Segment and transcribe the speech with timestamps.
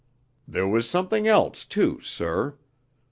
[0.47, 2.57] There was something else, too, sir.